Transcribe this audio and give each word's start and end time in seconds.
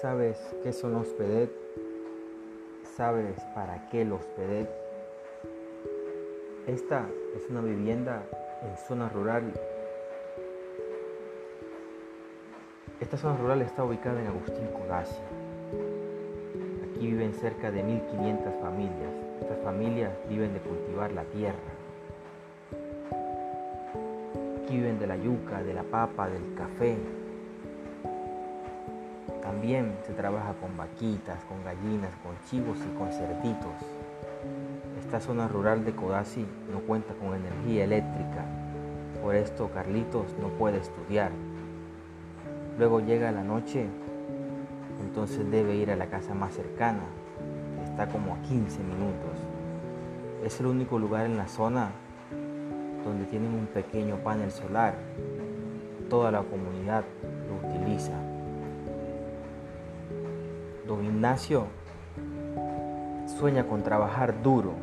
¿Sabes 0.00 0.38
qué 0.62 0.72
son 0.72 0.92
los 0.92 1.08
PEDET? 1.08 1.50
¿Sabes 2.96 3.40
para 3.54 3.88
qué 3.88 4.04
los 4.04 4.24
PEDET? 4.26 4.68
Esta 6.66 7.06
es 7.34 7.48
una 7.50 7.60
vivienda 7.60 8.22
en 8.62 8.76
zona 8.76 9.08
rural. 9.08 9.52
Esta 13.00 13.16
zona 13.16 13.36
rural 13.38 13.62
está 13.62 13.84
ubicada 13.84 14.20
en 14.20 14.28
Agustín 14.28 14.66
Codazzi. 14.68 15.20
Aquí 16.84 17.06
viven 17.06 17.34
cerca 17.34 17.70
de 17.70 17.82
1500 17.82 18.54
familias. 18.62 19.12
Estas 19.40 19.58
familias 19.60 20.12
viven 20.28 20.52
de 20.54 20.60
cultivar 20.60 21.12
la 21.12 21.24
tierra. 21.24 21.56
Aquí 24.62 24.76
viven 24.76 24.98
de 24.98 25.06
la 25.06 25.16
yuca, 25.16 25.62
de 25.62 25.74
la 25.74 25.82
papa, 25.82 26.28
del 26.28 26.54
café, 26.54 26.96
también 29.46 29.94
se 30.04 30.12
trabaja 30.12 30.54
con 30.60 30.76
vaquitas, 30.76 31.38
con 31.44 31.62
gallinas, 31.62 32.10
con 32.24 32.34
chivos 32.50 32.78
y 32.78 32.98
con 32.98 33.12
cerditos. 33.12 33.78
Esta 34.98 35.20
zona 35.20 35.46
rural 35.46 35.84
de 35.84 35.92
Codazzi 35.92 36.44
no 36.72 36.80
cuenta 36.80 37.14
con 37.14 37.32
energía 37.32 37.84
eléctrica, 37.84 38.44
por 39.22 39.36
esto 39.36 39.70
Carlitos 39.72 40.34
no 40.42 40.48
puede 40.48 40.78
estudiar. 40.78 41.30
Luego 42.76 42.98
llega 42.98 43.30
la 43.30 43.44
noche, 43.44 43.86
entonces 45.00 45.48
debe 45.48 45.76
ir 45.76 45.92
a 45.92 45.96
la 45.96 46.06
casa 46.06 46.34
más 46.34 46.52
cercana, 46.52 47.04
está 47.84 48.08
como 48.08 48.34
a 48.34 48.42
15 48.42 48.82
minutos. 48.82 49.38
Es 50.44 50.58
el 50.58 50.66
único 50.66 50.98
lugar 50.98 51.24
en 51.24 51.36
la 51.36 51.46
zona 51.46 51.92
donde 53.04 53.26
tienen 53.26 53.54
un 53.54 53.66
pequeño 53.66 54.16
panel 54.16 54.50
solar. 54.50 54.96
Toda 56.10 56.32
la 56.32 56.42
comunidad 56.42 57.04
lo 57.48 57.68
utiliza. 57.68 58.35
Don 60.86 61.04
Ignacio 61.04 61.66
sueña 63.26 63.66
con 63.66 63.82
trabajar 63.82 64.40
duro 64.40 64.74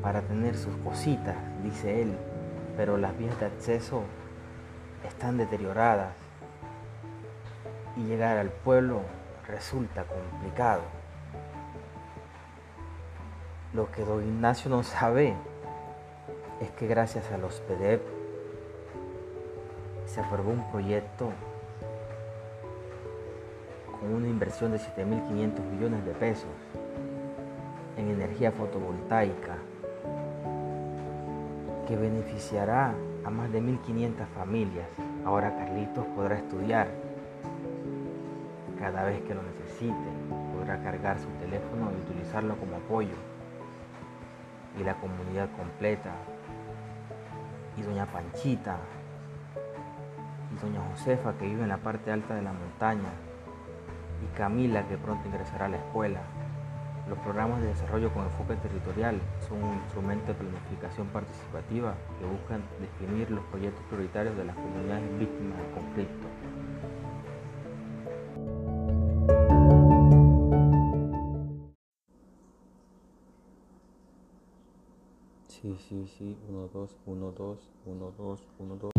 para 0.00 0.22
tener 0.22 0.56
sus 0.56 0.76
cositas, 0.76 1.36
dice 1.64 2.02
él, 2.02 2.16
pero 2.76 2.96
las 2.98 3.18
vías 3.18 3.38
de 3.40 3.46
acceso 3.46 4.04
están 5.04 5.38
deterioradas 5.38 6.14
y 7.96 8.04
llegar 8.04 8.38
al 8.38 8.50
pueblo 8.50 9.00
resulta 9.48 10.04
complicado. 10.04 10.82
Lo 13.74 13.90
que 13.90 14.04
don 14.04 14.22
Ignacio 14.22 14.70
no 14.70 14.84
sabe 14.84 15.34
es 16.60 16.70
que 16.70 16.86
gracias 16.86 17.32
a 17.32 17.38
los 17.38 17.60
PDEP 17.62 18.02
se 20.06 20.20
aprobó 20.20 20.52
un 20.52 20.70
proyecto 20.70 21.32
con 24.02 24.14
una 24.14 24.26
inversión 24.26 24.72
de 24.72 24.78
7.500 24.78 25.62
millones 25.70 26.04
de 26.04 26.12
pesos 26.12 26.50
en 27.96 28.10
energía 28.10 28.50
fotovoltaica 28.50 29.58
que 31.86 31.96
beneficiará 31.96 32.94
a 33.24 33.30
más 33.30 33.52
de 33.52 33.62
1.500 33.62 34.26
familias. 34.34 34.88
Ahora 35.24 35.54
Carlitos 35.56 36.04
podrá 36.16 36.36
estudiar 36.36 36.88
cada 38.80 39.04
vez 39.04 39.22
que 39.22 39.34
lo 39.34 39.42
necesite, 39.42 39.94
podrá 40.52 40.82
cargar 40.82 41.20
su 41.20 41.28
teléfono 41.38 41.92
y 41.92 42.10
utilizarlo 42.10 42.56
como 42.56 42.76
apoyo. 42.76 43.14
Y 44.80 44.82
la 44.82 44.94
comunidad 44.94 45.48
completa, 45.56 46.10
y 47.76 47.82
doña 47.82 48.06
Panchita, 48.06 48.78
y 50.52 50.60
doña 50.60 50.80
Josefa 50.90 51.34
que 51.34 51.46
vive 51.46 51.62
en 51.62 51.68
la 51.68 51.76
parte 51.76 52.10
alta 52.10 52.34
de 52.34 52.42
la 52.42 52.52
montaña, 52.52 53.10
y 54.22 54.36
Camila, 54.36 54.86
que 54.88 54.96
pronto 54.96 55.26
ingresará 55.28 55.66
a 55.66 55.68
la 55.68 55.76
escuela. 55.76 56.20
Los 57.08 57.18
programas 57.18 57.60
de 57.60 57.68
desarrollo 57.68 58.12
con 58.14 58.24
enfoque 58.24 58.54
territorial 58.56 59.20
son 59.48 59.62
un 59.62 59.74
instrumento 59.74 60.28
de 60.28 60.34
planificación 60.34 61.08
participativa 61.08 61.94
que 62.18 62.26
buscan 62.26 62.62
definir 62.80 63.30
los 63.30 63.44
proyectos 63.46 63.84
prioritarios 63.86 64.36
de 64.36 64.44
las 64.44 64.56
comunidades 64.56 65.18
víctimas 65.18 65.58
del 65.58 65.70
conflicto. 65.72 66.26
Sí, 75.48 75.76
sí, 75.88 76.06
sí, 76.18 76.36
1, 76.48 76.68
2, 76.72 76.96
1, 77.06 77.32
2, 77.32 77.58
1, 77.86 78.12
2, 78.18 78.40
1, 78.58 78.76
2. 78.76 78.91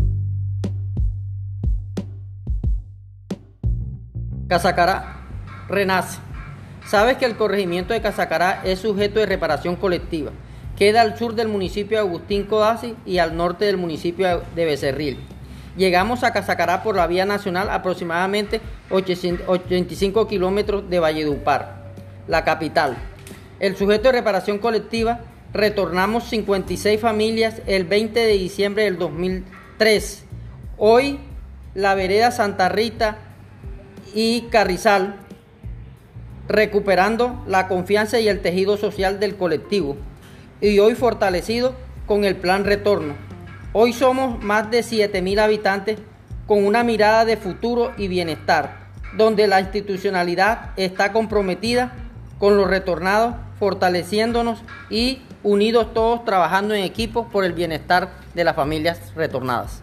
Casacará 4.54 5.16
renace. 5.68 6.20
Sabes 6.86 7.18
que 7.18 7.26
el 7.26 7.36
corregimiento 7.36 7.92
de 7.92 8.04
Casacará 8.04 8.62
es 8.64 8.78
sujeto 8.78 9.20
de 9.20 9.26
reparación 9.26 9.76
colectiva. 9.76 10.30
Queda 10.78 11.02
al 11.02 11.18
sur 11.18 11.34
del 11.34 11.48
municipio 11.48 11.98
de 11.98 12.04
Agustín 12.04 12.44
Codazzi 12.44 12.96
y 13.04 13.18
al 13.18 13.36
norte 13.36 13.66
del 13.66 13.78
municipio 13.78 14.44
de 14.54 14.66
Becerril. 14.66 15.18
Llegamos 15.76 16.24
a 16.24 16.34
Casacará 16.34 16.84
por 16.84 16.96
la 16.96 17.08
vía 17.08 17.26
nacional 17.26 17.68
aproximadamente 17.72 18.62
85 18.92 20.28
kilómetros 20.28 20.88
de 20.88 21.00
Valledupar, 21.00 21.86
la 22.28 22.44
capital. 22.44 22.96
El 23.60 23.76
sujeto 23.76 24.04
de 24.04 24.20
reparación 24.20 24.60
colectiva 24.60 25.22
retornamos 25.52 26.26
56 26.26 27.02
familias 27.02 27.64
el 27.66 27.86
20 27.86 28.20
de 28.20 28.34
diciembre 28.34 28.84
del 28.84 29.00
2003. 29.00 30.26
Hoy 30.78 31.20
la 31.74 31.96
vereda 31.96 32.30
Santa 32.30 32.70
Rita 32.70 33.33
y 34.14 34.44
Carrizal, 34.52 35.16
recuperando 36.48 37.44
la 37.48 37.68
confianza 37.68 38.20
y 38.20 38.28
el 38.28 38.42
tejido 38.42 38.78
social 38.78 39.20
del 39.20 39.36
colectivo, 39.36 39.98
y 40.62 40.80
hoy 40.80 40.96
fortalecido 40.96 41.74
con 42.06 42.26
el 42.26 42.36
plan 42.36 42.66
retorno. 42.66 43.16
Hoy 43.74 43.94
somos 43.94 44.44
más 44.44 44.70
de 44.70 44.82
7.000 44.82 45.40
habitantes 45.40 46.00
con 46.46 46.66
una 46.66 46.84
mirada 46.84 47.26
de 47.26 47.38
futuro 47.38 47.92
y 47.98 48.08
bienestar, 48.08 48.88
donde 49.18 49.48
la 49.48 49.62
institucionalidad 49.62 50.72
está 50.76 51.12
comprometida 51.12 51.94
con 52.38 52.58
los 52.58 52.70
retornados, 52.70 53.36
fortaleciéndonos 53.60 54.62
y 54.90 55.22
unidos 55.44 55.94
todos 55.94 56.26
trabajando 56.26 56.74
en 56.74 56.84
equipo 56.84 57.28
por 57.30 57.46
el 57.46 57.54
bienestar 57.54 58.12
de 58.34 58.44
las 58.44 58.56
familias 58.56 59.14
retornadas. 59.16 59.82